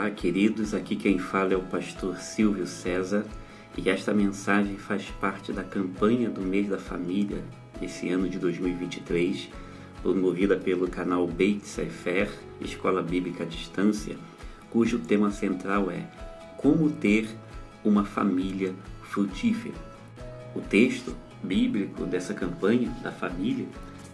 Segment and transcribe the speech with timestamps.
[0.00, 0.72] Olá, queridos.
[0.72, 3.22] Aqui quem fala é o pastor Silvio César
[3.76, 7.44] e esta mensagem faz parte da campanha do mês da família
[7.82, 9.50] esse ano de 2023,
[10.00, 12.30] promovida pelo canal Beit Sefer,
[12.62, 14.16] Escola Bíblica à Distância,
[14.70, 16.08] cujo tema central é
[16.56, 17.28] Como ter
[17.84, 19.76] uma família frutífera.
[20.56, 23.66] O texto bíblico dessa campanha da família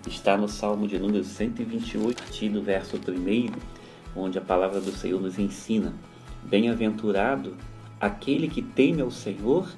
[0.04, 3.75] está no Salmo de número 128, do verso 1
[4.16, 5.92] onde a palavra do Senhor nos ensina:
[6.42, 7.54] Bem-aventurado
[8.00, 9.68] aquele que teme ao Senhor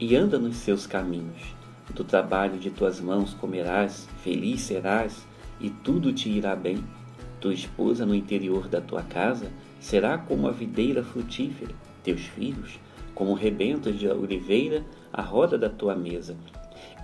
[0.00, 1.54] e anda nos seus caminhos.
[1.94, 5.26] Do trabalho de tuas mãos comerás, feliz serás,
[5.60, 6.84] e tudo te irá bem.
[7.40, 12.78] Tua esposa no interior da tua casa será como a videira frutífera, teus filhos
[13.18, 16.36] como rebentos de oliveira à roda da tua mesa.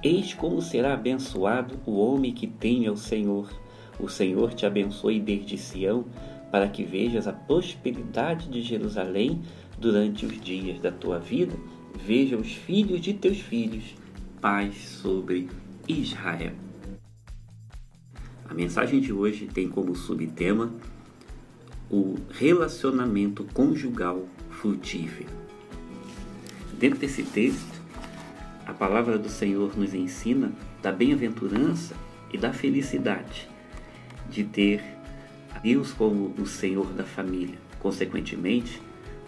[0.01, 3.51] Eis como será abençoado o homem que teme ao Senhor.
[3.99, 6.05] O Senhor te abençoe desde Sião,
[6.55, 9.43] para que vejas a prosperidade de Jerusalém
[9.77, 11.57] durante os dias da tua vida.
[12.07, 13.97] Veja os filhos de teus filhos,
[14.41, 15.49] paz sobre
[15.89, 16.53] Israel.
[18.49, 20.73] A mensagem de hoje tem como subtema
[21.91, 25.31] o relacionamento conjugal frutífero.
[26.79, 27.83] Dentro desse texto,
[28.65, 31.97] a palavra do Senhor nos ensina da bem-aventurança
[32.33, 33.49] e da felicidade
[34.31, 34.94] de ter
[35.65, 37.57] Deus como o Senhor da família.
[37.81, 38.83] Consequentemente,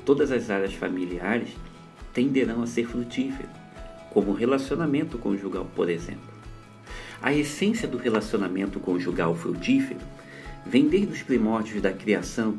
[0.05, 1.48] todas as áreas familiares
[2.12, 3.48] tenderão a ser frutíferas,
[4.11, 6.37] como o relacionamento conjugal, por exemplo.
[7.23, 10.01] A essência do relacionamento conjugal frutífero
[10.67, 12.59] vem desde os primórdios da criação,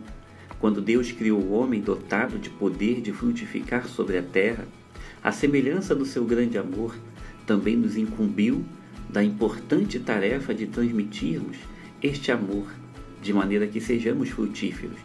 [0.59, 4.67] quando Deus criou o homem dotado de poder de frutificar sobre a terra,
[5.23, 6.95] a semelhança do seu grande amor
[7.45, 8.65] também nos incumbiu
[9.07, 11.57] da importante tarefa de transmitirmos
[12.01, 12.65] este amor
[13.21, 14.97] de maneira que sejamos frutíferos,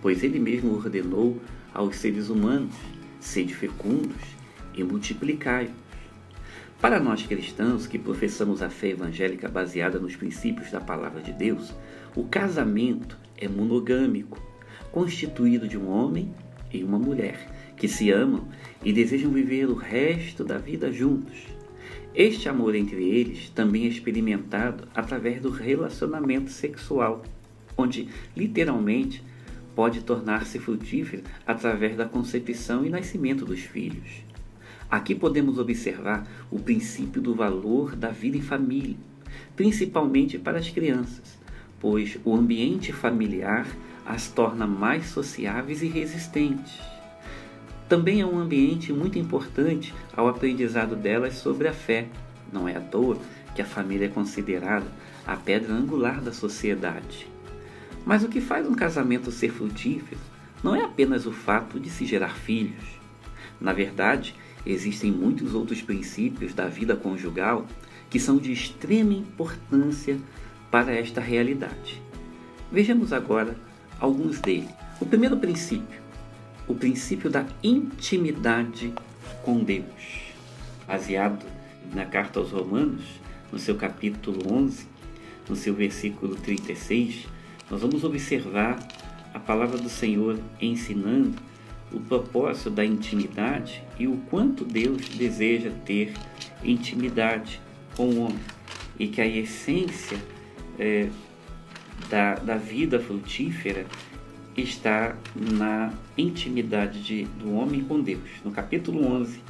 [0.00, 1.40] pois Ele mesmo ordenou
[1.72, 2.74] aos seres humanos:
[3.20, 4.16] sede fecundos
[4.74, 5.70] e multiplicai.
[6.80, 11.74] Para nós cristãos que professamos a fé evangélica baseada nos princípios da palavra de Deus,
[12.14, 14.40] o casamento é monogâmico,
[14.92, 16.32] constituído de um homem
[16.72, 18.46] e uma mulher que se amam
[18.84, 21.46] e desejam viver o resto da vida juntos.
[22.14, 27.22] Este amor entre eles também é experimentado através do relacionamento sexual
[27.78, 29.22] onde literalmente
[29.74, 34.24] pode tornar-se frutífera através da concepção e nascimento dos filhos.
[34.90, 38.96] Aqui podemos observar o princípio do valor da vida em família,
[39.54, 41.38] principalmente para as crianças,
[41.78, 43.66] pois o ambiente familiar
[44.04, 46.80] as torna mais sociáveis e resistentes.
[47.88, 52.08] Também é um ambiente muito importante ao aprendizado delas sobre a fé.
[52.52, 53.18] Não é à toa
[53.54, 54.86] que a família é considerada
[55.26, 57.27] a pedra angular da sociedade.
[58.08, 60.18] Mas o que faz um casamento ser frutífero
[60.64, 62.82] não é apenas o fato de se gerar filhos.
[63.60, 67.66] Na verdade, existem muitos outros princípios da vida conjugal
[68.08, 70.18] que são de extrema importância
[70.70, 72.02] para esta realidade.
[72.72, 73.54] Vejamos agora
[74.00, 74.70] alguns deles.
[74.98, 76.00] O primeiro princípio,
[76.66, 78.90] o princípio da intimidade
[79.44, 80.32] com Deus,
[80.86, 81.44] baseado
[81.92, 83.04] na carta aos Romanos,
[83.52, 84.86] no seu capítulo 11,
[85.46, 87.36] no seu versículo 36,
[87.70, 88.78] nós vamos observar
[89.32, 91.34] a palavra do Senhor ensinando
[91.92, 96.12] o propósito da intimidade e o quanto Deus deseja ter
[96.62, 97.60] intimidade
[97.96, 98.40] com o homem
[98.98, 100.18] e que a essência
[100.78, 101.08] é,
[102.10, 103.86] da, da vida frutífera
[104.56, 108.28] está na intimidade de, do homem com Deus.
[108.44, 109.40] No capítulo 11,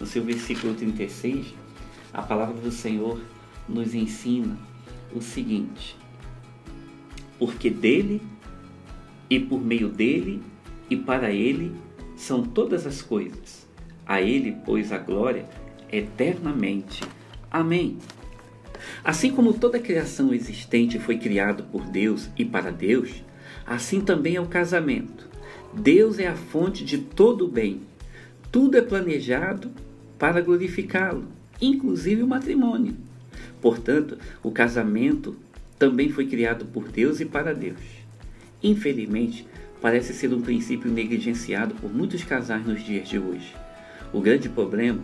[0.00, 1.54] no seu versículo 36,
[2.12, 3.20] a palavra do Senhor
[3.68, 4.56] nos ensina
[5.14, 5.96] o seguinte:
[7.38, 8.20] porque dele
[9.28, 10.42] e por meio dele
[10.88, 11.72] e para ele
[12.16, 13.66] são todas as coisas.
[14.06, 15.46] A ele, pois, a glória
[15.90, 17.02] eternamente.
[17.50, 17.98] Amém.
[19.04, 23.22] Assim como toda a criação existente foi criada por Deus e para Deus,
[23.66, 25.28] assim também é o casamento.
[25.72, 27.80] Deus é a fonte de todo o bem.
[28.50, 29.70] Tudo é planejado
[30.18, 31.26] para glorificá-lo,
[31.60, 32.96] inclusive o matrimônio.
[33.60, 35.36] Portanto, o casamento
[35.78, 37.80] também foi criado por Deus e para Deus.
[38.62, 39.46] Infelizmente,
[39.80, 43.54] parece ser um princípio negligenciado por muitos casais nos dias de hoje.
[44.12, 45.02] O grande problema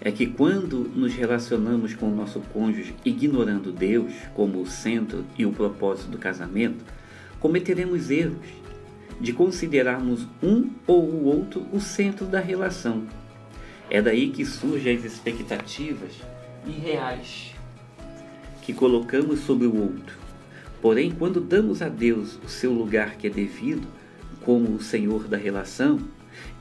[0.00, 5.44] é que quando nos relacionamos com o nosso cônjuge ignorando Deus como o centro e
[5.44, 6.84] o propósito do casamento,
[7.38, 8.60] cometeremos erros
[9.20, 13.06] de considerarmos um ou o outro o centro da relação.
[13.90, 16.12] É daí que surgem as expectativas
[16.66, 17.54] irreais
[18.70, 20.16] que colocamos sobre o outro.
[20.80, 23.86] Porém, quando damos a Deus o seu lugar que é devido,
[24.42, 25.98] como o Senhor da relação,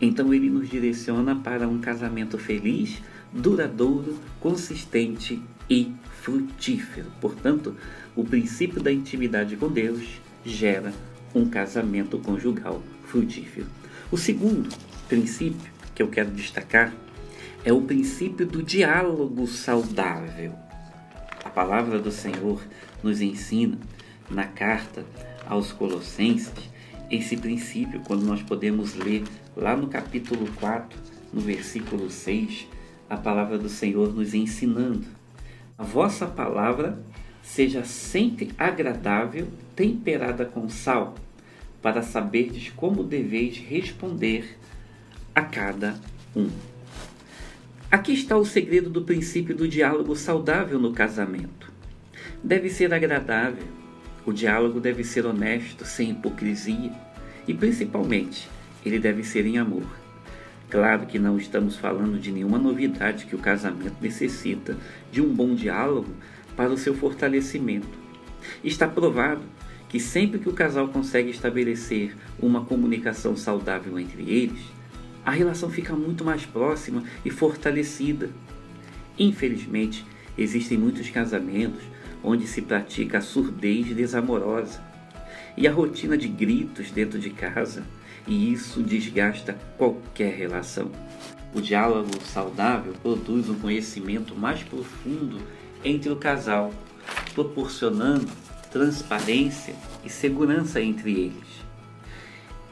[0.02, 3.00] então ele nos direciona para um casamento feliz,
[3.32, 5.40] duradouro, consistente
[5.70, 7.12] e frutífero.
[7.22, 7.76] Portanto,
[8.16, 10.04] o princípio da intimidade com Deus
[10.44, 10.92] gera
[11.36, 13.68] um casamento conjugal frutífero.
[14.12, 14.68] O segundo
[15.08, 16.92] princípio que eu quero destacar
[17.64, 20.69] é o princípio do diálogo saudável.
[21.60, 22.66] Palavra do Senhor
[23.04, 23.78] nos ensina
[24.30, 25.06] na carta
[25.46, 26.70] aos Colossenses
[27.12, 29.26] esse princípio, quando nós podemos ler
[29.58, 30.98] lá no capítulo 4,
[31.34, 32.66] no versículo 6,
[33.10, 35.06] a palavra do Senhor nos ensinando:
[35.78, 36.98] A vossa palavra
[37.44, 41.16] seja sempre agradável, temperada com sal,
[41.82, 44.58] para saberdes como deveis responder
[45.36, 46.00] a cada
[46.34, 46.50] um.
[47.92, 51.72] Aqui está o segredo do princípio do diálogo saudável no casamento.
[52.44, 53.66] Deve ser agradável,
[54.24, 56.92] o diálogo deve ser honesto, sem hipocrisia
[57.48, 58.48] e, principalmente,
[58.86, 59.88] ele deve ser em amor.
[60.70, 64.78] Claro que não estamos falando de nenhuma novidade que o casamento necessita
[65.12, 66.14] de um bom diálogo
[66.56, 67.98] para o seu fortalecimento.
[68.64, 69.42] Está provado
[69.90, 74.79] que sempre que o casal consegue estabelecer uma comunicação saudável entre eles,
[75.26, 78.30] a relação fica muito mais próxima e fortalecida.
[79.18, 80.06] Infelizmente,
[80.38, 81.84] existem muitos casamentos
[82.24, 84.82] onde se pratica a surdez desamorosa
[85.56, 87.84] e a rotina de gritos dentro de casa,
[88.28, 90.92] e isso desgasta qualquer relação.
[91.54, 95.42] O diálogo saudável produz um conhecimento mais profundo
[95.84, 96.74] entre o casal,
[97.34, 98.28] proporcionando
[98.72, 99.74] transparência
[100.04, 101.66] e segurança entre eles.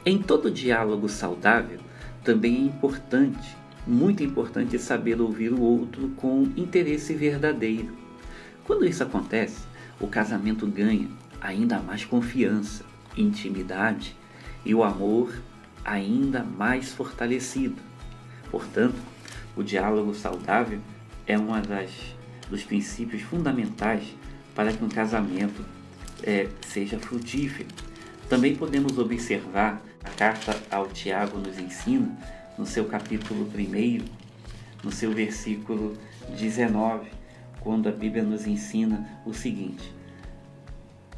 [0.06, 1.80] Em todo diálogo saudável,
[2.24, 3.56] também é importante,
[3.86, 7.96] muito importante, saber ouvir o outro com interesse verdadeiro.
[8.64, 9.62] Quando isso acontece,
[10.00, 11.08] o casamento ganha
[11.40, 12.84] ainda mais confiança,
[13.16, 14.14] intimidade
[14.64, 15.32] e o amor
[15.84, 17.80] ainda mais fortalecido.
[18.50, 18.96] Portanto,
[19.56, 20.80] o diálogo saudável
[21.26, 21.48] é um
[22.50, 24.04] dos princípios fundamentais
[24.54, 25.64] para que um casamento
[26.22, 27.68] é, seja frutífero.
[28.28, 32.16] Também podemos observar a carta ao Tiago nos ensina,
[32.56, 34.04] no seu capítulo 1,
[34.82, 35.98] no seu versículo
[36.34, 37.10] 19,
[37.60, 39.92] quando a Bíblia nos ensina o seguinte: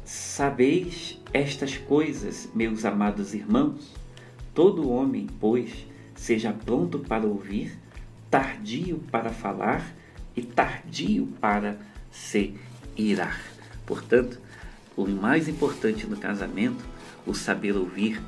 [0.03, 3.93] Sabeis estas coisas, meus amados irmãos?
[4.53, 7.79] Todo homem, pois, seja pronto para ouvir,
[8.29, 9.95] tardio para falar
[10.35, 11.79] e tardio para
[12.11, 12.55] se
[12.97, 13.39] irar.
[13.85, 14.37] Portanto,
[14.97, 16.83] o mais importante no casamento,
[17.25, 18.21] o saber ouvir,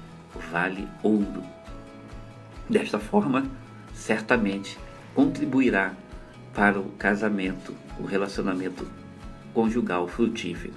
[0.52, 1.44] vale ouro.
[2.70, 3.46] Desta forma,
[3.94, 4.78] certamente
[5.14, 5.94] contribuirá
[6.54, 8.88] para o casamento, o relacionamento
[9.54, 10.74] conjugal frutífero.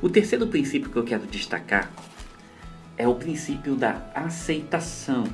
[0.00, 1.90] O terceiro princípio que eu quero destacar
[2.96, 5.24] é o princípio da aceitação.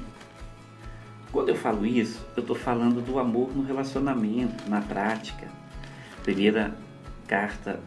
[1.32, 5.49] Quando eu falo isso, eu estou falando do amor no relacionamento, na prática.
[6.23, 6.75] Primeira
[7.26, 7.81] carta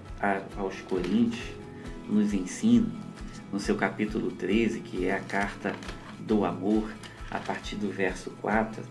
[0.58, 1.44] aos Coríntios
[2.08, 3.03] nos ensina
[3.54, 5.76] no seu capítulo 13, que é a carta
[6.20, 6.92] do amor,
[7.30, 8.84] a partir do verso 4,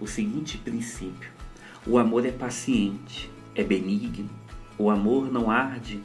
[0.00, 1.30] o seguinte princípio:
[1.86, 4.28] o amor é paciente, é benigno,
[4.76, 6.02] o amor não arde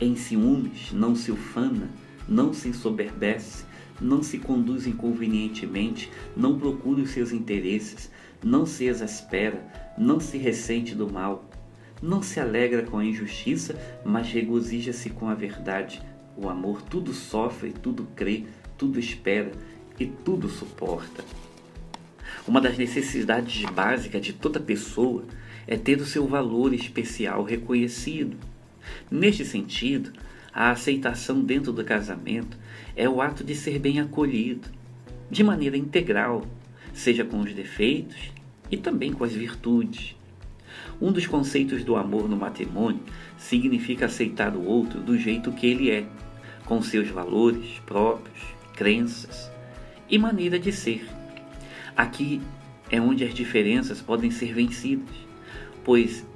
[0.00, 1.88] em ciúmes, não se ufana,
[2.28, 3.64] não se ensoberbece,
[4.00, 8.10] não se conduz inconvenientemente, não procura os seus interesses,
[8.42, 9.64] não se exaspera,
[9.96, 11.48] não se ressente do mal,
[12.02, 16.02] não se alegra com a injustiça, mas regozija-se com a verdade.
[16.40, 18.44] O amor tudo sofre, tudo crê,
[18.76, 19.50] tudo espera
[19.98, 21.24] e tudo suporta.
[22.46, 25.24] Uma das necessidades básicas de toda pessoa
[25.66, 28.36] é ter o seu valor especial reconhecido.
[29.10, 30.12] Neste sentido,
[30.54, 32.56] a aceitação dentro do casamento
[32.94, 34.68] é o ato de ser bem acolhido,
[35.28, 36.46] de maneira integral,
[36.94, 38.30] seja com os defeitos
[38.70, 40.14] e também com as virtudes.
[41.00, 43.02] Um dos conceitos do amor no matrimônio
[43.36, 46.06] significa aceitar o outro do jeito que ele é,
[46.68, 48.38] com seus valores próprios,
[48.76, 49.50] crenças
[50.08, 51.08] e maneira de ser.
[51.96, 52.42] Aqui
[52.90, 55.16] é onde as diferenças podem ser vencidas,
[55.82, 56.26] pois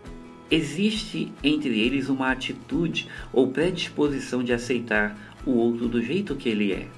[0.51, 6.73] existe entre eles uma atitude ou predisposição de aceitar o outro do jeito que ele
[6.73, 6.89] é.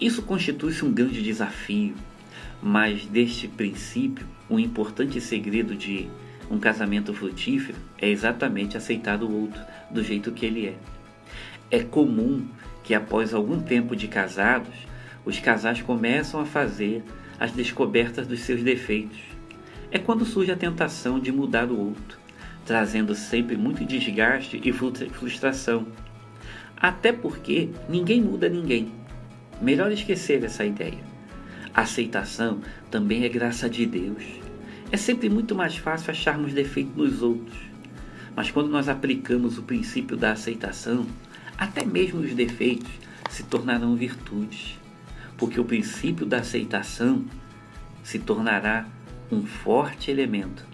[0.00, 1.94] Isso constitui-se um grande desafio,
[2.62, 6.08] mas deste princípio, um importante segredo de
[6.48, 9.60] um casamento frutífero é exatamente aceitar o outro
[9.90, 10.95] do jeito que ele é.
[11.70, 12.46] É comum
[12.82, 14.74] que após algum tempo de casados,
[15.24, 17.02] os casais começam a fazer
[17.38, 19.18] as descobertas dos seus defeitos.
[19.90, 22.18] É quando surge a tentação de mudar o outro,
[22.64, 25.86] trazendo sempre muito desgaste e frustração.
[26.76, 28.92] Até porque ninguém muda ninguém.
[29.60, 30.98] Melhor esquecer essa ideia.
[31.74, 34.24] A aceitação também é graça de Deus.
[34.92, 37.58] É sempre muito mais fácil acharmos defeito nos outros.
[38.34, 41.06] Mas quando nós aplicamos o princípio da aceitação,
[41.56, 42.90] até mesmo os defeitos
[43.30, 44.78] se tornarão virtudes.
[45.36, 47.24] Porque o princípio da aceitação
[48.02, 48.86] se tornará
[49.30, 50.64] um forte elemento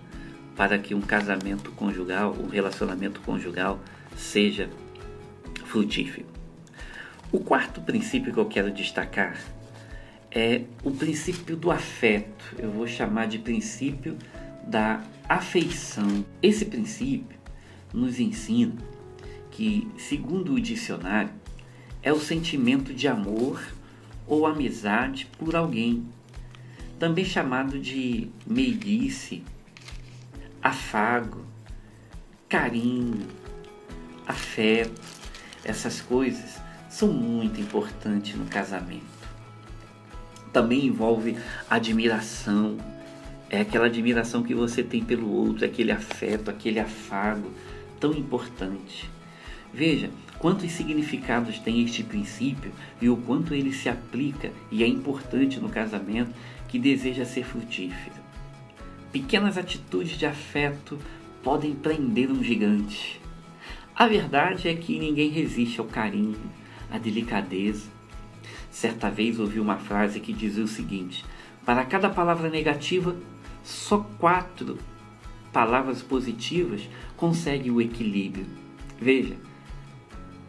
[0.55, 3.81] para que um casamento conjugal, um relacionamento conjugal
[4.17, 4.69] seja
[5.65, 6.27] frutífero.
[7.33, 9.39] O quarto princípio que eu quero destacar
[10.31, 12.55] é o princípio do afeto.
[12.59, 14.17] Eu vou chamar de princípio
[14.67, 16.25] da afeição.
[16.43, 17.39] Esse princípio
[17.93, 18.75] nos ensina
[19.53, 21.31] que, segundo o dicionário,
[22.03, 23.63] é o sentimento de amor
[24.27, 26.07] ou amizade por alguém,
[26.99, 29.43] também chamado de meiguice,
[30.63, 31.45] afago,
[32.49, 33.27] carinho,
[34.27, 35.01] afeto.
[35.65, 39.13] Essas coisas são muito importantes no casamento.
[40.53, 41.37] Também envolve
[41.69, 42.77] admiração,
[43.49, 47.51] é aquela admiração que você tem pelo outro, aquele afeto, aquele afago
[47.99, 49.11] tão importante.
[49.73, 55.61] Veja quantos significados tem este princípio e o quanto ele se aplica e é importante
[55.61, 56.33] no casamento
[56.69, 58.17] que deseja ser frutífero.
[59.13, 60.99] Pequenas atitudes de afeto
[61.43, 63.21] podem prender um gigante.
[63.95, 66.41] A verdade é que ninguém resiste ao carinho,
[66.91, 67.89] à delicadeza.
[68.71, 71.25] Certa vez ouvi uma frase que dizia o seguinte:
[71.65, 73.15] para cada palavra negativa,
[73.63, 74.79] só quatro
[75.53, 78.47] palavras positivas conseguem o equilíbrio.
[78.99, 79.37] Veja,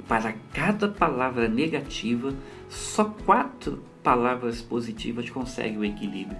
[0.07, 2.33] para cada palavra negativa,
[2.69, 6.37] só quatro palavras positivas conseguem o equilíbrio.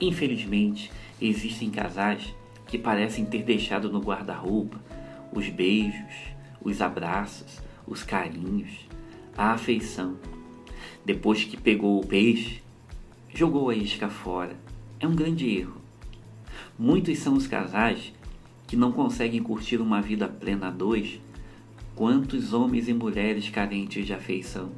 [0.00, 0.90] Infelizmente,
[1.20, 2.34] existem casais
[2.66, 4.78] que parecem ter deixado no guarda-roupa
[5.32, 6.14] os beijos,
[6.62, 8.88] os abraços, os carinhos,
[9.36, 10.16] a afeição.
[11.04, 12.62] Depois que pegou o peixe,
[13.32, 14.56] jogou a isca fora.
[14.98, 15.80] É um grande erro.
[16.78, 18.12] Muitos são os casais
[18.66, 21.20] que não conseguem curtir uma vida plena a dois.
[21.96, 24.70] Quantos homens e mulheres carentes de afeição?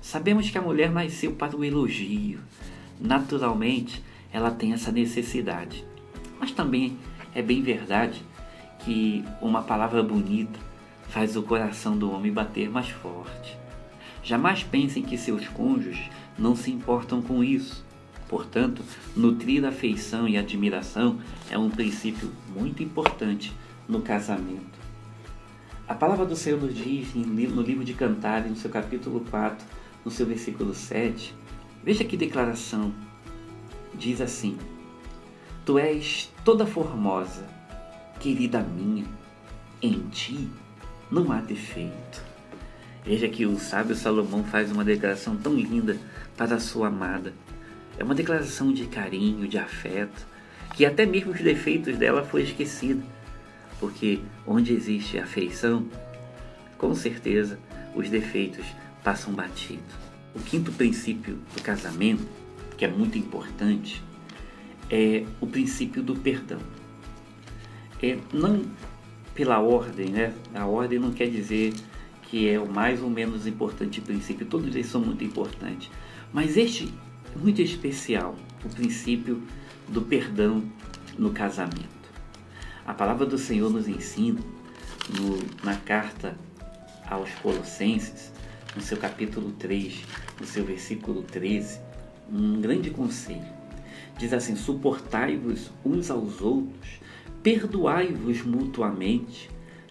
[0.00, 2.38] Sabemos que a mulher nasceu para o elogio.
[3.00, 4.00] Naturalmente,
[4.32, 5.84] ela tem essa necessidade.
[6.38, 6.96] Mas também
[7.34, 8.22] é bem verdade
[8.84, 10.60] que uma palavra bonita
[11.08, 13.58] faz o coração do homem bater mais forte.
[14.22, 16.08] Jamais pensem que seus cônjuges
[16.38, 17.84] não se importam com isso.
[18.28, 18.80] Portanto,
[19.16, 21.18] nutrir afeição e admiração
[21.50, 23.52] é um princípio muito importante
[23.88, 24.83] no casamento.
[25.86, 29.66] A palavra do Senhor nos diz no livro de Cantares, no seu capítulo 4,
[30.02, 31.34] no seu versículo 7,
[31.82, 32.90] veja que declaração
[33.92, 34.56] diz assim:
[35.66, 37.46] Tu és toda formosa,
[38.18, 39.04] querida minha,
[39.82, 40.48] em ti
[41.10, 42.22] não há defeito.
[43.04, 45.98] Veja que o sábio Salomão faz uma declaração tão linda
[46.34, 47.34] para a sua amada.
[47.98, 50.26] É uma declaração de carinho, de afeto,
[50.74, 53.02] que até mesmo os defeitos dela foi esquecida.
[53.80, 55.86] Porque onde existe afeição,
[56.78, 57.58] com certeza
[57.94, 58.66] os defeitos
[59.02, 59.82] passam batido.
[60.34, 62.26] O quinto princípio do casamento
[62.76, 64.02] que é muito importante,
[64.90, 66.60] é o princípio do perdão.
[68.02, 68.62] É, não
[69.34, 70.34] pela ordem, né?
[70.54, 71.72] A ordem não quer dizer
[72.22, 75.90] que é o mais ou menos importante princípio, todos eles são muito importantes.
[76.32, 76.92] Mas este
[77.34, 79.42] é muito especial, o princípio
[79.88, 80.62] do perdão
[81.18, 82.03] no casamento.
[82.86, 84.40] A palavra do Senhor nos ensina
[85.08, 86.36] no, na carta
[87.08, 88.30] aos Colossenses,
[88.76, 90.02] no seu capítulo 3,
[90.38, 91.80] no seu versículo 13,
[92.30, 93.46] um grande conselho.
[94.18, 97.00] Diz assim: suportai-vos uns aos outros,
[97.42, 99.48] perdoai-vos mutuamente,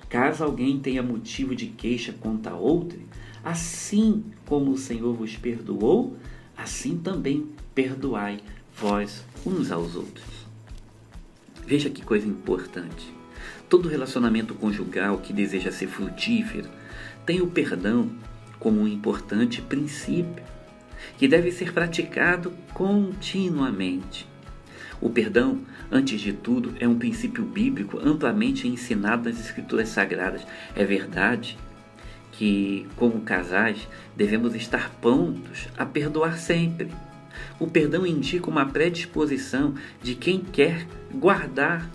[0.08, 3.00] caso alguém tenha motivo de queixa contra outro,
[3.44, 6.16] assim como o Senhor vos perdoou,
[6.56, 8.40] assim também perdoai
[8.76, 10.43] vós uns aos outros.
[11.66, 13.14] Veja que coisa importante.
[13.70, 16.70] Todo relacionamento conjugal que deseja ser frutífero
[17.26, 18.10] tem o perdão
[18.60, 20.44] como um importante princípio
[21.18, 24.28] que deve ser praticado continuamente.
[25.02, 25.60] O perdão,
[25.92, 30.46] antes de tudo, é um princípio bíblico amplamente ensinado nas Escrituras Sagradas.
[30.76, 31.58] É verdade
[32.32, 36.90] que, como casais, devemos estar prontos a perdoar sempre.
[37.60, 41.90] O perdão indica uma predisposição de quem quer guardar,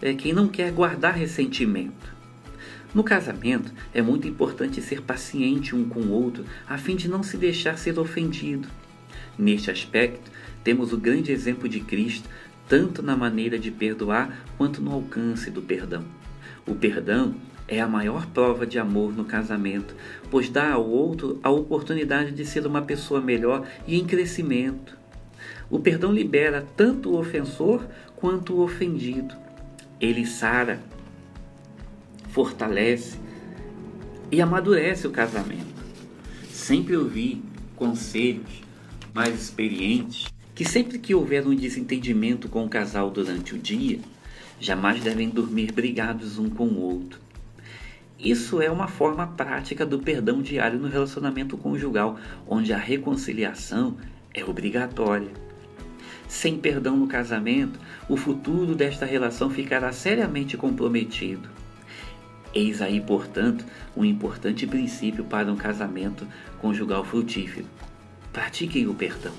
[0.00, 2.16] é, quem não quer guardar ressentimento.
[2.94, 7.22] No casamento, é muito importante ser paciente um com o outro a fim de não
[7.22, 8.68] se deixar ser ofendido.
[9.38, 10.30] Neste aspecto,
[10.64, 12.28] temos o grande exemplo de Cristo,
[12.66, 16.04] tanto na maneira de perdoar quanto no alcance do perdão.
[16.66, 17.34] O perdão
[17.68, 19.94] é a maior prova de amor no casamento,
[20.30, 24.96] pois dá ao outro a oportunidade de ser uma pessoa melhor e em crescimento.
[25.70, 29.36] O perdão libera tanto o ofensor quanto o ofendido.
[30.00, 30.80] Ele sara,
[32.30, 33.18] fortalece
[34.32, 35.78] e amadurece o casamento.
[36.50, 37.42] Sempre ouvi
[37.76, 38.62] conselhos
[39.14, 44.00] mais experientes que sempre que houver um desentendimento com o casal durante o dia,
[44.58, 47.27] jamais devem dormir brigados um com o outro.
[48.18, 53.96] Isso é uma forma prática do perdão diário no relacionamento conjugal, onde a reconciliação
[54.34, 55.30] é obrigatória.
[56.26, 61.48] Sem perdão no casamento, o futuro desta relação ficará seriamente comprometido.
[62.52, 63.64] Eis aí, portanto,
[63.96, 66.26] um importante princípio para um casamento
[66.58, 67.66] conjugal frutífero.
[68.32, 69.32] Pratiquem o perdão.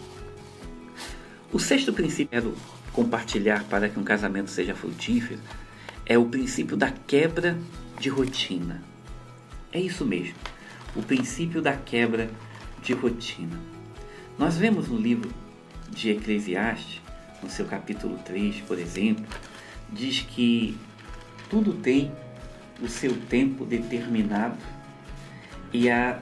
[1.51, 5.39] O sexto princípio é compartilhar para que um casamento seja frutífero
[6.05, 7.57] é o princípio da quebra
[7.99, 8.81] de rotina.
[9.71, 10.35] É isso mesmo,
[10.95, 12.29] o princípio da quebra
[12.81, 13.59] de rotina.
[14.37, 15.29] Nós vemos no livro
[15.89, 17.01] de Eclesiastes,
[17.43, 19.25] no seu capítulo 3, por exemplo,
[19.91, 20.77] diz que
[21.49, 22.11] tudo tem
[22.81, 24.57] o seu tempo determinado
[25.73, 26.19] e há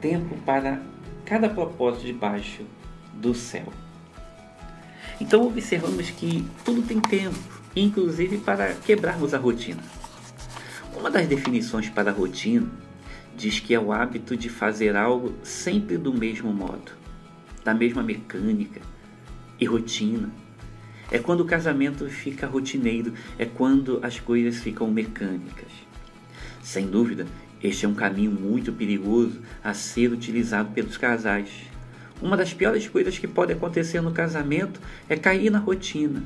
[0.00, 0.80] tempo para
[1.24, 2.62] cada propósito debaixo
[3.12, 3.72] do céu.
[5.20, 7.38] Então observamos que tudo tem tempo,
[7.74, 9.82] inclusive para quebrarmos a rotina.
[10.96, 12.66] Uma das definições para rotina
[13.36, 16.92] diz que é o hábito de fazer algo sempre do mesmo modo,
[17.62, 18.80] da mesma mecânica
[19.60, 20.30] e rotina.
[21.10, 25.70] É quando o casamento fica rotineiro, é quando as coisas ficam mecânicas.
[26.62, 27.26] Sem dúvida,
[27.62, 31.50] este é um caminho muito perigoso a ser utilizado pelos casais.
[32.22, 34.80] Uma das piores coisas que pode acontecer no casamento
[35.10, 36.24] é cair na rotina,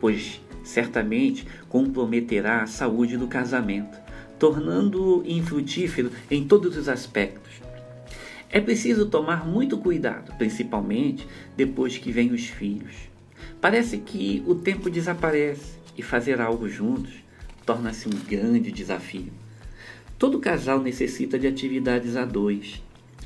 [0.00, 3.98] pois certamente comprometerá a saúde do casamento,
[4.38, 7.54] tornando-o infrutífero em todos os aspectos.
[8.50, 11.26] É preciso tomar muito cuidado, principalmente
[11.56, 12.94] depois que vêm os filhos.
[13.60, 17.12] Parece que o tempo desaparece e fazer algo juntos
[17.64, 19.32] torna-se um grande desafio.
[20.18, 22.82] Todo casal necessita de atividades a dois.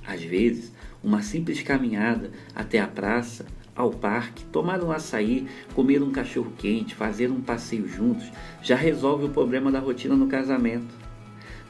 [0.07, 6.11] Às vezes, uma simples caminhada até a praça ao parque, tomar um açaí, comer um
[6.11, 8.30] cachorro quente, fazer um passeio juntos,
[8.62, 10.94] já resolve o problema da rotina no casamento.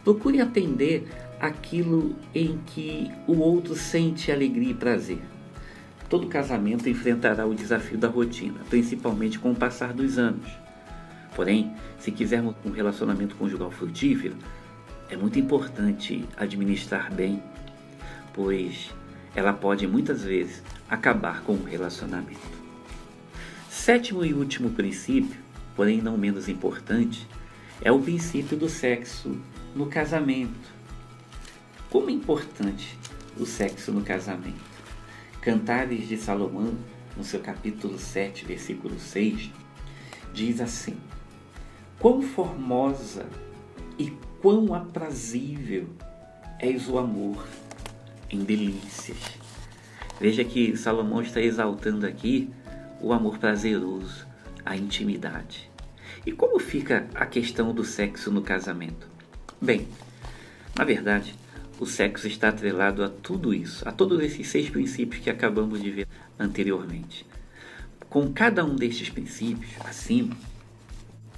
[0.02, 1.08] Procure atender
[1.40, 5.22] aquilo em que o outro sente alegria e prazer.
[6.08, 10.46] Todo casamento enfrentará o desafio da rotina, principalmente com o passar dos anos.
[11.34, 14.36] Porém, se quisermos um relacionamento conjugal frutífero,
[15.08, 17.42] é muito importante administrar bem,
[18.34, 18.90] pois
[19.34, 20.62] ela pode muitas vezes
[20.92, 22.62] acabar com o relacionamento.
[23.70, 25.40] Sétimo e último princípio,
[25.74, 27.26] porém não menos importante,
[27.80, 29.40] é o princípio do sexo
[29.74, 30.70] no casamento.
[31.88, 32.98] Como é importante
[33.38, 34.60] o sexo no casamento?
[35.40, 36.76] Cantares de Salomão,
[37.16, 39.50] no seu capítulo 7, versículo 6,
[40.34, 40.98] diz assim:
[41.98, 43.26] Quão formosa
[43.98, 44.10] e
[44.42, 45.88] quão aprazível
[46.60, 47.46] és o amor
[48.28, 49.41] em delícias.
[50.22, 52.48] Veja que Salomão está exaltando aqui
[53.00, 54.24] o amor prazeroso,
[54.64, 55.68] a intimidade.
[56.24, 59.08] E como fica a questão do sexo no casamento?
[59.60, 59.88] Bem,
[60.78, 61.34] na verdade,
[61.80, 65.90] o sexo está atrelado a tudo isso, a todos esses seis princípios que acabamos de
[65.90, 66.08] ver
[66.38, 67.26] anteriormente.
[68.08, 70.36] Com cada um destes princípios acima,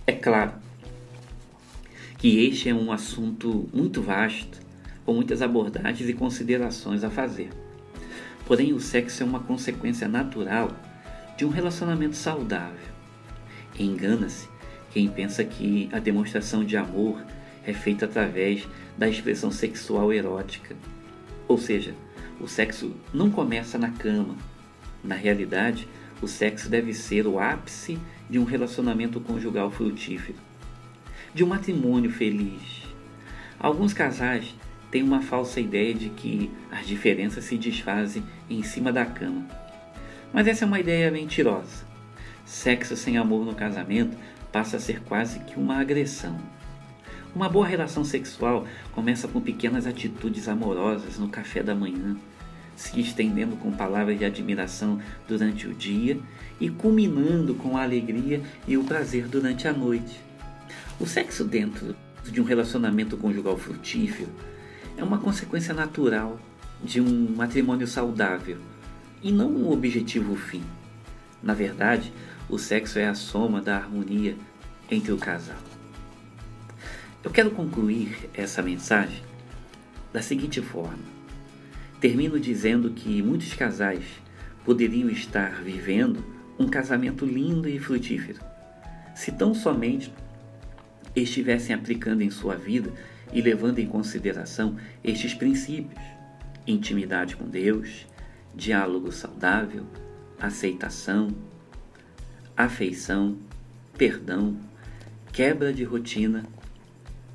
[0.07, 0.53] é claro
[2.19, 4.61] que este é um assunto muito vasto
[5.07, 7.49] com muitas abordagens e considerações a fazer.
[8.47, 10.71] Porém, o sexo é uma consequência natural
[11.37, 12.95] de um relacionamento saudável.
[13.79, 14.49] Engana-se
[14.93, 17.25] quem pensa que a demonstração de amor
[17.67, 20.77] é feita através da expressão sexual erótica.
[21.49, 21.95] Ou seja,
[22.41, 24.37] o sexo não começa na cama.
[25.03, 25.89] Na realidade,
[26.21, 30.39] o sexo deve ser o ápice de um relacionamento conjugal frutífero,
[31.35, 32.85] de um matrimônio feliz.
[33.59, 34.55] Alguns casais
[34.95, 39.45] tem uma falsa ideia de que as diferenças se desfazem em cima da cama.
[40.33, 41.85] Mas essa é uma ideia mentirosa.
[42.45, 44.17] Sexo sem amor no casamento
[44.53, 46.39] passa a ser quase que uma agressão.
[47.35, 52.17] Uma boa relação sexual começa com pequenas atitudes amorosas no café da manhã,
[52.77, 56.21] se estendendo com palavras de admiração durante o dia
[56.61, 60.21] e culminando com a alegria e o prazer durante a noite.
[61.01, 64.31] O sexo dentro de um relacionamento conjugal frutífero
[64.97, 66.39] é uma consequência natural
[66.83, 68.59] de um matrimônio saudável
[69.23, 70.63] e não um objetivo fim.
[71.43, 72.13] Na verdade,
[72.49, 74.37] o sexo é a soma da harmonia
[74.91, 75.59] entre o casal.
[77.23, 79.23] Eu quero concluir essa mensagem
[80.13, 81.15] da seguinte forma.
[82.01, 84.05] Termino dizendo que muitos casais
[84.65, 86.25] poderiam estar vivendo
[86.59, 88.41] um casamento lindo e frutífero
[89.15, 90.13] se tão somente
[91.15, 92.93] estivessem aplicando em sua vida
[93.35, 96.01] e levando em consideração estes princípios:
[96.67, 98.07] intimidade com Deus,
[98.55, 99.85] diálogo saudável,
[100.41, 101.29] aceitação,
[102.57, 103.37] afeição,
[103.99, 104.57] perdão,
[105.33, 106.45] quebra de rotina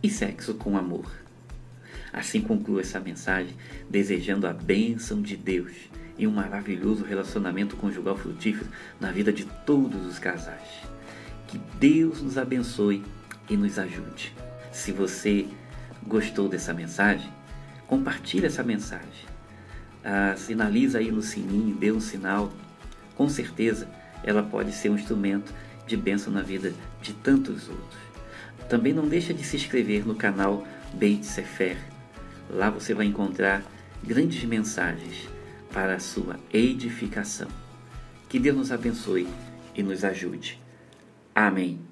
[0.02, 1.12] e sexo com amor.
[2.12, 3.54] Assim concluo essa mensagem
[3.90, 5.74] desejando a bênção de Deus
[6.18, 10.68] e um maravilhoso relacionamento conjugal frutífero na vida de todos os casais.
[11.48, 13.04] Que Deus nos abençoe
[13.50, 14.34] e nos ajude.
[14.72, 15.48] Se você
[16.06, 17.32] gostou dessa mensagem,
[17.88, 19.28] compartilhe essa mensagem.
[20.04, 22.52] Ah, sinaliza aí no sininho, dê um sinal.
[23.16, 23.88] Com certeza
[24.24, 25.54] ela pode ser um instrumento
[25.86, 28.00] de bênção na vida de tantos outros.
[28.70, 31.78] Também não deixa de se inscrever no canal Beit Sefer.
[32.50, 33.64] Lá você vai encontrar
[34.04, 35.28] grandes mensagens
[35.72, 37.48] para a sua edificação.
[38.28, 39.28] Que Deus nos abençoe
[39.76, 40.60] e nos ajude.
[41.34, 41.89] Amém.